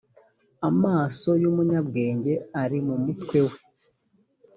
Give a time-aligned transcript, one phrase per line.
[0.69, 3.57] amaso y umunyabwenge ari mu mutwe we